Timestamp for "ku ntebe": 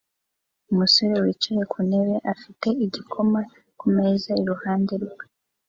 1.71-2.15